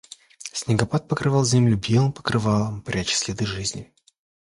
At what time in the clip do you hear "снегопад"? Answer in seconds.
0.51-1.07